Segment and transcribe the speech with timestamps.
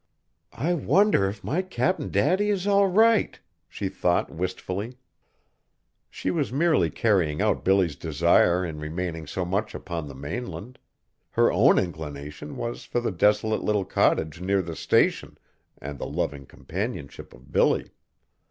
[0.55, 4.97] "I wonder if my Cap'n Daddy is all right?" she thought wistfully.
[6.09, 10.79] She was merely carrying out Billy's desire in remaining so much upon the mainland;
[11.29, 15.37] her own inclination was for the desolate little cottage near the Station,
[15.77, 17.91] and the loving companionship of Billy.